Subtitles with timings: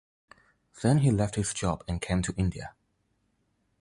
[0.81, 2.73] Then he left his job and came to India.